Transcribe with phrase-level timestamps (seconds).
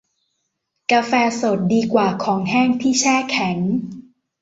[0.91, 3.57] กาแฟสดดีกว่าของแห้งที่แช่แข็ง